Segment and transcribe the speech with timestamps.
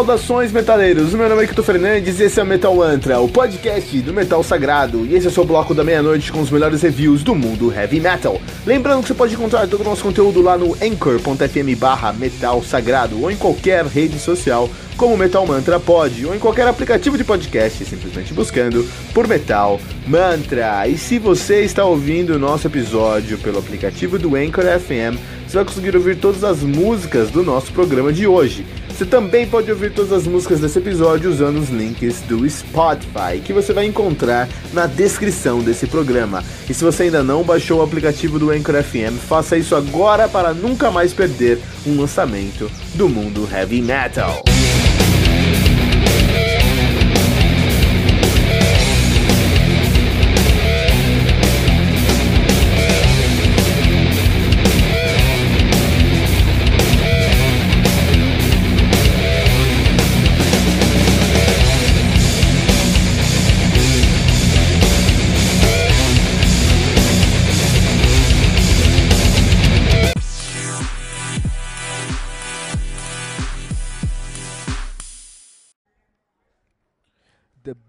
[0.00, 1.12] Saudações, metaleiros!
[1.12, 4.42] Meu nome é Kito Fernandes e esse é o Metal Mantra, o podcast do Metal
[4.42, 5.04] Sagrado.
[5.04, 8.00] E esse é o seu bloco da meia-noite com os melhores reviews do mundo heavy
[8.00, 8.40] metal.
[8.64, 13.20] Lembrando que você pode encontrar todo o nosso conteúdo lá no anchor.fm barra Metal Sagrado
[13.20, 17.84] ou em qualquer rede social como Metal Mantra pode, ou em qualquer aplicativo de podcast,
[17.84, 20.88] simplesmente buscando por Metal Mantra.
[20.88, 25.64] E se você está ouvindo o nosso episódio pelo aplicativo do Anchor FM, você vai
[25.64, 28.64] conseguir ouvir todas as músicas do nosso programa de hoje.
[29.00, 33.50] Você também pode ouvir todas as músicas desse episódio usando os links do Spotify, que
[33.50, 36.44] você vai encontrar na descrição desse programa.
[36.68, 40.52] E se você ainda não baixou o aplicativo do Anchor FM, faça isso agora para
[40.52, 44.44] nunca mais perder um lançamento do mundo heavy metal.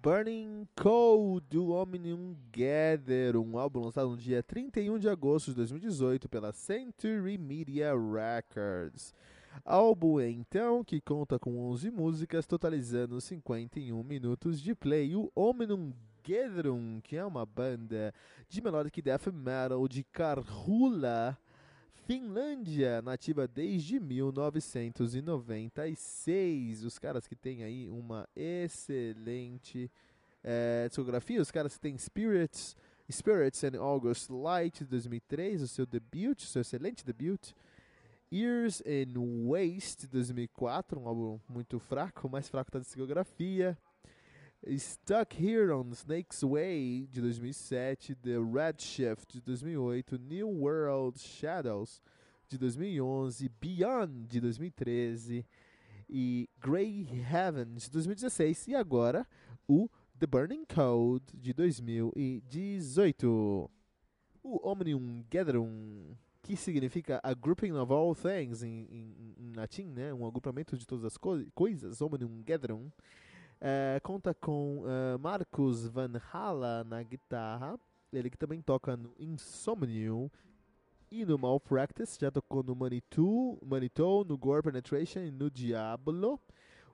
[0.02, 6.28] Burning Cold do Omnium Gather, um álbum lançado no dia 31 de agosto de 2018
[6.28, 9.14] pela Century Media Records.
[9.64, 15.16] Álbum, então, que conta com 11 músicas, totalizando 51 minutos de play.
[15.16, 15.94] O Omnium
[16.28, 18.12] Gatherum, que é uma banda
[18.50, 21.38] de melodic death metal de Karhula,
[22.06, 26.84] Finlândia, nativa desde 1996.
[26.84, 29.90] Os caras que têm aí uma excelente
[30.44, 31.42] é, discografia.
[31.42, 32.76] Os caras que têm Spirits,
[33.10, 37.54] Spirits and August Light de 2003, o seu debut, o seu excelente debut.
[38.34, 43.78] Years and Waste de 2004, um álbum muito fraco, mais fraco da discografia.
[44.78, 52.00] Stuck Here on Snake's Way de 2007, The Redshift de 2008, New World Shadows
[52.48, 55.44] de 2011, Beyond de 2013
[56.08, 59.28] e Grey Heaven de 2016 e agora
[59.68, 59.90] o
[60.20, 63.72] The Burning Code de 2018.
[64.44, 70.14] O Omnium Gatherum, que significa a grouping of all things em, em, em latim, né?
[70.14, 72.92] um agrupamento de todas as co coisas, Omnium Gatherum.
[73.64, 77.80] É, conta com uh, Marcos Van Hala na guitarra,
[78.12, 80.32] ele que também toca no Insomnium
[81.12, 86.40] e no Malpractice, já tocou no Manitou, Manitou no Gore Penetration e no Diablo.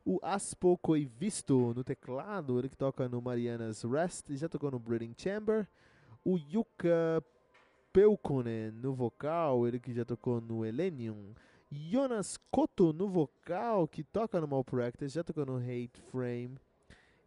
[0.03, 4.79] O Aspo Coivisto no teclado, ele que toca no Mariana's Rest e já tocou no
[4.79, 5.65] Breeding Chamber.
[6.25, 7.23] O Yuka
[7.93, 11.33] Peukonen no vocal, ele que já tocou no Elenium.
[11.71, 16.57] Jonas Koto no vocal, que toca no Malpractice, já tocou no Hate Frame,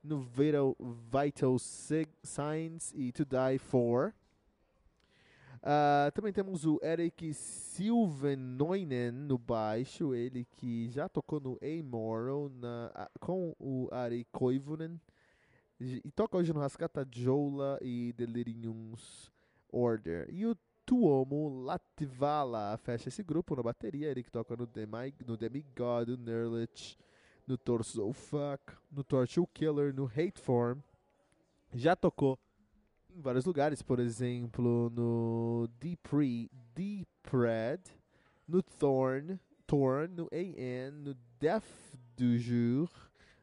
[0.02, 0.76] no Vital,
[1.12, 4.14] Vital Signs e To Die For.
[5.58, 13.10] Uh, também temos o Eric Silvenoinen no baixo, ele que já tocou no Amoral na,
[13.20, 14.98] com o Ari Koivunen
[15.78, 19.30] e toca hoje no Rascata Joula e Delirium's
[19.70, 20.28] Order.
[20.30, 20.56] E o
[20.90, 26.16] Tuomo Latvala fecha esse grupo na bateria, ele que toca no, Demi, no Demigod, no
[26.16, 26.98] Nerlich,
[27.46, 30.80] no Torso Fuck, no Torture Killer, no Hate Form.
[31.72, 32.36] Já tocou
[33.08, 37.82] em vários lugares, por exemplo, no Deepre, Deepred,
[38.48, 42.90] no Thorn, Thorn, no AN, no Death du Jour,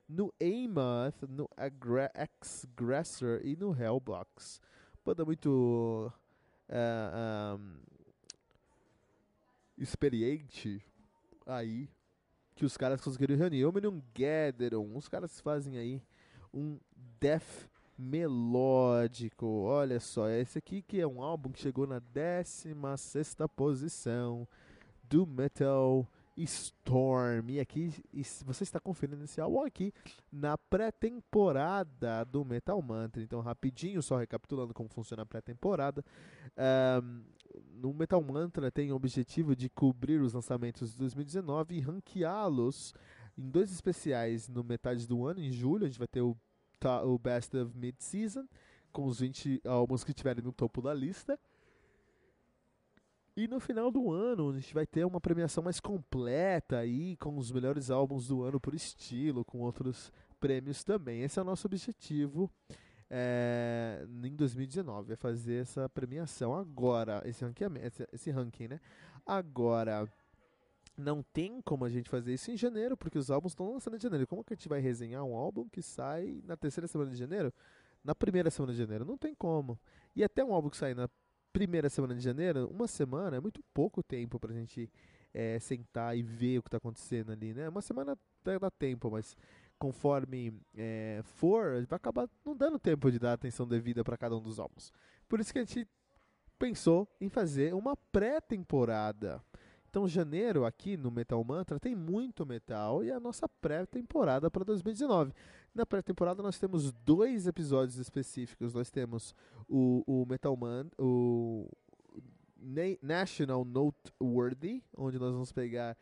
[0.05, 4.59] no Amoth, no Aggressor e no Hellbox.
[5.05, 6.11] Banda muito
[6.69, 7.59] uh,
[9.77, 10.83] experiente
[11.45, 11.89] aí
[12.55, 13.65] que os caras conseguiram reunir.
[13.65, 16.01] Omnium Gatherum, os caras fazem aí
[16.53, 16.79] um
[17.19, 19.45] death melódico.
[19.45, 24.47] Olha só, esse aqui que é um álbum que chegou na 16 posição
[25.03, 26.07] do Metal
[26.37, 27.49] Storm.
[27.49, 27.91] E aqui
[28.45, 29.93] você está conferindo esse álbum aqui
[30.31, 33.21] na pré-temporada do Metal Mantra.
[33.21, 36.03] Então, rapidinho, só recapitulando como funciona a pré-temporada.
[37.03, 37.23] Um,
[37.73, 42.93] no Metal Mantra tem o objetivo de cobrir os lançamentos de 2019 e ranqueá-los
[43.37, 45.85] em dois especiais no metade do ano, em julho.
[45.85, 46.35] A gente vai ter o,
[47.05, 48.47] o Best of Mid-Season,
[48.91, 51.39] com os 20 álbuns que estiverem no topo da lista.
[53.37, 57.37] E no final do ano a gente vai ter uma premiação mais completa aí, com
[57.37, 61.21] os melhores álbuns do ano por estilo, com outros prêmios também.
[61.21, 62.49] Esse é o nosso objetivo
[63.11, 68.79] é, em 2019, é fazer essa premiação agora, esse ranking, esse, esse ranking, né?
[69.23, 70.11] Agora,
[70.97, 73.99] não tem como a gente fazer isso em janeiro, porque os álbuns estão lançando em
[73.99, 74.25] janeiro.
[74.25, 77.53] Como que a gente vai resenhar um álbum que sai na terceira semana de janeiro?
[78.03, 79.05] Na primeira semana de janeiro?
[79.05, 79.79] Não tem como.
[80.15, 81.07] E até um álbum que sai na
[81.57, 84.87] primeira semana de janeiro, uma semana é muito pouco tempo pra gente
[85.33, 87.67] é, sentar e ver o que tá acontecendo ali, né?
[87.67, 89.35] Uma semana até dá tempo, mas
[89.79, 94.41] conforme é, for, vai acabar não dando tempo de dar atenção devida para cada um
[94.41, 94.93] dos álbuns.
[95.27, 95.87] Por isso que a gente
[96.59, 99.43] pensou em fazer uma pré-temporada.
[99.89, 105.33] Então, janeiro aqui no Metal Mantra tem muito metal e a nossa pré-temporada para 2019.
[105.73, 108.73] Na pré-temporada nós temos dois episódios específicos.
[108.73, 109.33] Nós temos
[109.67, 111.69] o, o Metal Man, o
[113.01, 115.97] National Noteworthy, onde nós vamos pegar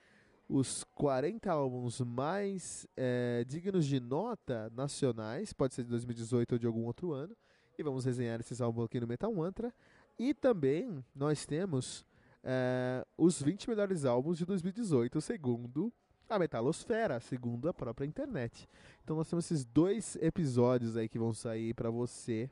[0.48, 6.68] os 40 álbuns mais é, dignos de nota nacionais, pode ser de 2018 ou de
[6.68, 7.36] algum outro ano,
[7.78, 9.74] e vamos resenhar esses álbuns aqui no Metal Mantra.
[10.18, 12.06] E também nós temos
[12.46, 15.92] é, os 20 melhores álbuns de 2018, segundo
[16.30, 18.70] a Metalosfera, segundo a própria internet.
[19.04, 22.50] Então nós temos esses dois episódios aí que vão sair para você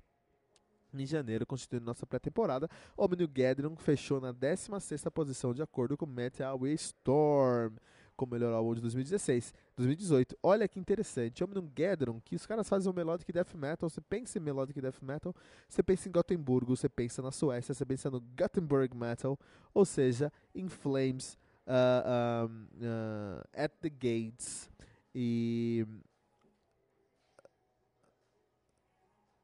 [0.94, 2.69] em janeiro, constituindo nossa pré-temporada.
[2.98, 7.75] Omnium Gathering fechou na 16ª posição de acordo com Metal Storm
[8.15, 10.38] como melhor álbum de 2016, 2018.
[10.42, 11.69] Olha que interessante, Omnium
[12.24, 15.36] que os caras fazem o Melodic Death Metal, você pensa em Melodic Death Metal,
[15.68, 19.38] você pensa em Gotemburgo, você pensa na Suécia, você pensa no Gothenburg Metal,
[19.74, 21.38] ou seja, em Flames,
[21.68, 24.69] uh, um, uh, At the Gates
[25.13, 25.86] e...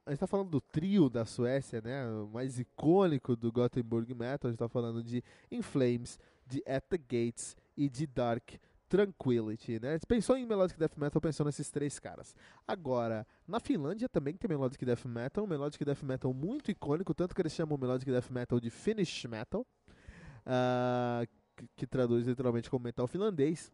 [0.05, 2.03] A gente está falando do trio da Suécia, né?
[2.09, 4.47] O mais icônico do Gothenburg Metal.
[4.47, 6.17] A gente está falando de In Flames,
[6.47, 8.51] de At the Gates e de Dark
[8.89, 9.97] Tranquility, né?
[10.05, 12.35] Pensou em Melodic Death Metal, pensou nesses três caras.
[12.67, 17.33] Agora, na Finlândia também tem Melodic Death Metal, um Melodic Death Metal muito icônico, tanto
[17.33, 22.69] que eles chamam o Melodic Death Metal de Finnish Metal, uh, que, que, traduz literalmente
[22.69, 23.71] como metal finlandês,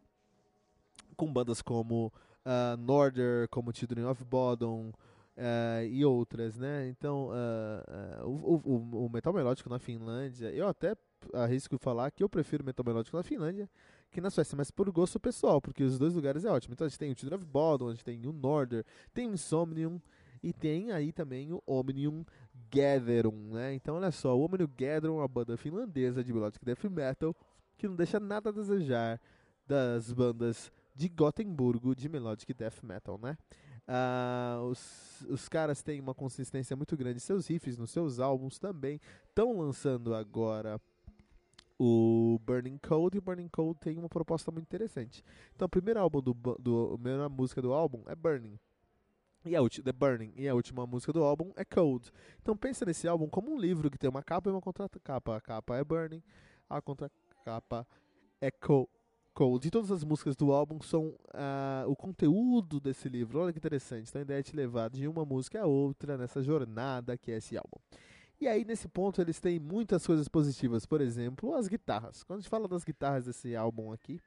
[1.15, 2.13] com bandas como
[2.45, 4.91] uh, Norder, como Children of Bodom,
[5.37, 6.87] Uh, e outras, né?
[6.87, 10.95] Então, uh, uh, o, o, o, metal melódico na Finlândia, eu até
[11.33, 13.69] arrisco falar que eu prefiro metal melódico na Finlândia
[14.15, 16.73] que na Suécia, mas por gosto pessoal, porque os dois lugares é ótimo.
[16.73, 19.33] Então a gente tem o Children of Bodom, a gente tem o Norder, tem o
[19.33, 19.99] Insomnium
[20.41, 22.23] e tem aí também o Omnium
[22.73, 23.73] Gatherum, né?
[23.73, 27.35] Então olha só, o Omnium Gatherum é uma banda finlandesa de melodic death metal
[27.77, 29.19] que não deixa nada a desejar
[29.67, 33.37] das bandas de Gotemburgo de melodic death metal, né?
[33.85, 37.19] Uh, os, os caras têm uma consistência muito grande.
[37.19, 40.79] Seus riffs nos seus álbuns também estão lançando agora
[41.77, 45.23] o Burning Cold e o Burning Cold tem uma proposta muito interessante.
[45.55, 48.57] Então, o primeiro álbum do, do a primeira música do álbum é Burning.
[49.45, 52.11] E a The Burning e a última música do álbum é Cold.
[52.41, 55.37] Então pensa nesse álbum como um livro que tem uma capa e uma contracapa.
[55.37, 56.23] A capa é Burning,
[56.67, 57.87] a contracapa
[58.41, 58.89] é Cold.
[59.35, 59.67] Cold.
[59.67, 63.39] E todas as músicas do álbum são uh, o conteúdo desse livro.
[63.39, 64.09] Olha que interessante.
[64.09, 67.37] Então a ideia é te levar de uma música a outra nessa jornada que é
[67.37, 67.77] esse álbum.
[68.39, 70.85] E aí, nesse ponto, eles têm muitas coisas positivas.
[70.85, 72.23] Por exemplo, as guitarras.
[72.23, 74.19] Quando a gente fala das guitarras desse álbum aqui,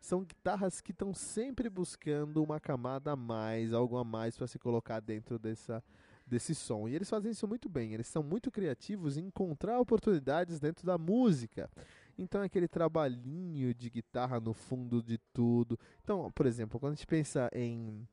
[0.00, 4.58] são guitarras que estão sempre buscando uma camada a mais, algo a mais para se
[4.58, 5.82] colocar dentro dessa,
[6.26, 6.88] desse som.
[6.88, 7.94] E eles fazem isso muito bem.
[7.94, 11.70] Eles são muito criativos em encontrar oportunidades dentro da música.
[12.18, 15.78] Então, é aquele trabalhinho de guitarra no fundo de tudo.
[16.02, 18.06] Então, por exemplo, quando a gente pensa em.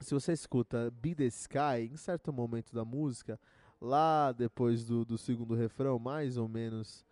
[0.00, 3.38] Se você escuta Be the Sky, em certo momento da música
[3.82, 7.04] lá depois do, do segundo refrão, mais ou menos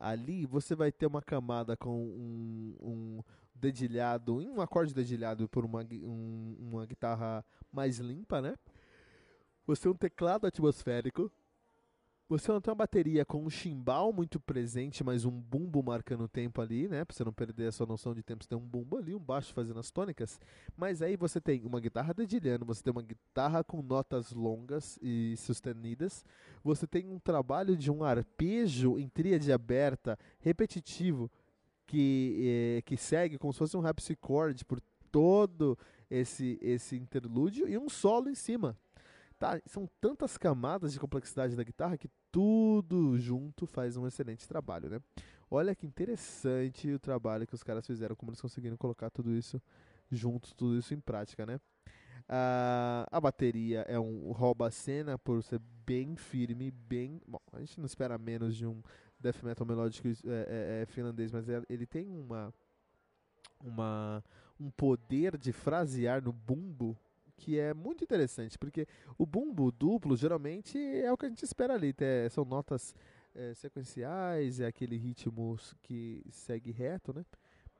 [0.00, 3.22] ali, você vai ter uma camada com um, um
[3.54, 8.56] dedilhado, um acorde dedilhado por uma, um, uma guitarra mais limpa, né?
[9.66, 11.30] Você tem um teclado atmosférico
[12.28, 16.28] você não tem uma bateria com um chimbal muito presente, mas um bumbo marcando o
[16.28, 17.02] tempo ali, né?
[17.04, 19.18] Pra você não perder a sua noção de tempo, você tem um bumbo ali, um
[19.18, 20.38] baixo fazendo as tônicas.
[20.76, 25.34] Mas aí você tem uma guitarra dedilhando, você tem uma guitarra com notas longas e
[25.38, 26.22] sustenidas.
[26.62, 31.30] Você tem um trabalho de um arpejo em tríade aberta, repetitivo,
[31.86, 35.78] que, eh, que segue como se fosse um rhapsody por todo
[36.10, 38.76] esse, esse interlúdio e um solo em cima.
[39.38, 44.90] Tá, são tantas camadas de complexidade da guitarra que tudo junto faz um excelente trabalho,
[44.90, 45.00] né?
[45.48, 49.62] Olha que interessante o trabalho que os caras fizeram, como eles conseguiram colocar tudo isso
[50.10, 51.60] junto, tudo isso em prática, né?
[52.28, 57.22] Ah, a bateria é um rouba-cena por ser bem firme, bem.
[57.26, 58.82] Bom, a gente não espera menos de um
[59.20, 62.52] death metal melódico é, é, é finlandês, mas é, ele tem uma,
[63.60, 64.22] uma
[64.60, 66.98] um poder de frasear no bumbo
[67.38, 71.74] que é muito interessante, porque o bumbo duplo geralmente é o que a gente espera
[71.74, 72.94] ali, é, são notas
[73.34, 77.24] é, sequenciais, é aquele ritmo que segue reto, né?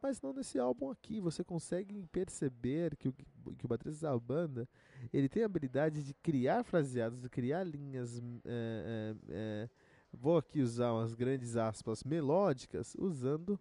[0.00, 1.20] Mas não nesse álbum aqui.
[1.20, 4.68] Você consegue perceber que o, que o baterista da banda
[5.12, 8.18] ele tem a habilidade de criar fraseados, de criar linhas.
[8.18, 9.70] É, é, é,
[10.12, 13.58] vou aqui usar umas grandes aspas melódicas usando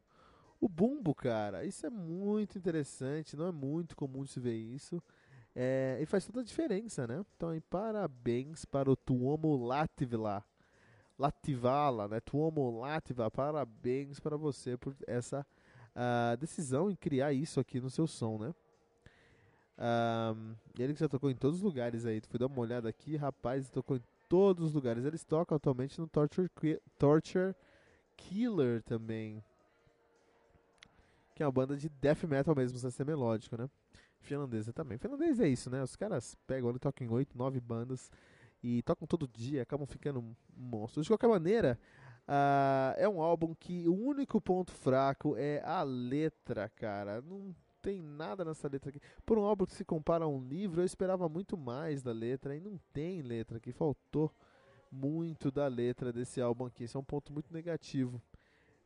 [0.62, 1.66] o bumbo, cara.
[1.66, 3.36] Isso é muito interessante.
[3.36, 5.02] Não é muito comum de se ver isso.
[5.60, 7.26] É, e faz toda a diferença, né?
[7.36, 10.46] Então, parabéns para o Tuomo Latvila.
[11.18, 12.20] Lativala, né?
[12.20, 15.44] Tuomo Latva, parabéns para você por essa
[15.96, 18.54] uh, decisão em criar isso aqui no seu som, né?
[19.80, 23.16] Um, ele que já tocou em todos os lugares aí, fui dar uma olhada aqui,
[23.16, 25.06] rapaz, tocou em todos os lugares.
[25.06, 26.52] Eles tocam atualmente no Torture,
[27.00, 27.56] Torture
[28.16, 29.44] Killer também.
[31.34, 33.68] Que é uma banda de death metal mesmo, sem ser melódico, né?
[34.28, 34.98] Finlandesa também.
[34.98, 35.82] Finlandês é isso, né?
[35.82, 38.12] Os caras pegam ali, tocam em 8, 9 bandas
[38.62, 40.24] e tocam todo dia, acabam ficando
[40.56, 41.06] monstros.
[41.06, 41.80] De qualquer maneira,
[42.28, 47.22] uh, é um álbum que o único ponto fraco é a letra, cara.
[47.22, 49.00] Não tem nada nessa letra aqui.
[49.26, 52.56] Por um álbum que se compara a um livro, eu esperava muito mais da letra
[52.56, 53.72] e não tem letra aqui.
[53.72, 54.32] Faltou
[54.92, 56.84] muito da letra desse álbum aqui.
[56.84, 58.22] Isso é um ponto muito negativo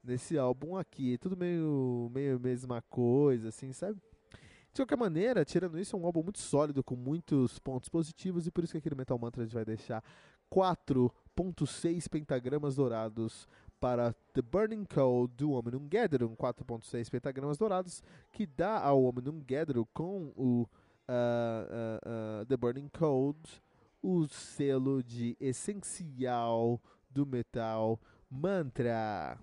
[0.04, 1.18] nesse álbum aqui.
[1.18, 4.02] Tudo meio, meio mesma coisa, assim, sabe?
[4.74, 8.52] De qualquer maneira, tirando isso, é um álbum muito sólido, com muitos pontos positivos, e
[8.52, 10.04] por isso que aqui no Metal Mantra a gente vai deixar
[10.50, 13.48] 4.6 pentagramas dourados
[13.80, 18.02] para The Burning Cold do Omnium Gatherum, 4.6 pentagramas dourados,
[18.32, 20.68] que dá ao Omnium Gatherum com o uh,
[21.10, 23.40] uh, uh, The Burning Cold
[24.02, 28.00] o selo de essencial do metal
[28.30, 29.38] mantra.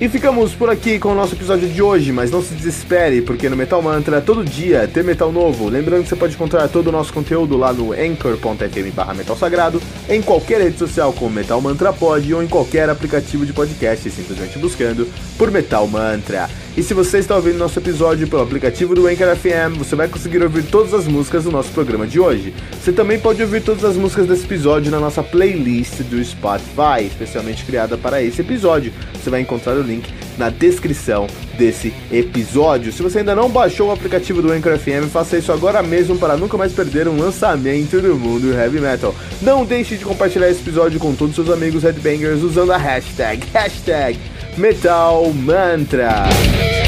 [0.00, 3.50] E ficamos por aqui com o nosso episódio de hoje, mas não se desespere, porque
[3.50, 5.68] no Metal Mantra todo dia tem metal novo.
[5.68, 9.78] Lembrando que você pode encontrar todo o nosso conteúdo lá no anchor.fm barra metal sagrado,
[10.08, 14.58] em qualquer rede social como Metal Mantra Pod ou em qualquer aplicativo de podcast, simplesmente
[14.58, 16.48] buscando por Metal Mantra.
[16.76, 20.40] E se você está ouvindo nosso episódio pelo aplicativo do Anchor FM, você vai conseguir
[20.40, 22.54] ouvir todas as músicas do nosso programa de hoje.
[22.80, 27.64] Você também pode ouvir todas as músicas desse episódio na nossa playlist do Spotify, especialmente
[27.64, 28.92] criada para esse episódio.
[29.12, 30.08] Você vai encontrar o link
[30.38, 31.26] na descrição
[31.58, 32.92] desse episódio.
[32.92, 36.36] Se você ainda não baixou o aplicativo do Anchor FM, faça isso agora mesmo para
[36.36, 39.14] nunca mais perder um lançamento do mundo heavy metal.
[39.42, 43.44] Não deixe de compartilhar esse episódio com todos os seus amigos headbangers usando a hashtag,
[43.52, 44.18] hashtag
[44.60, 46.79] Metal Mantra.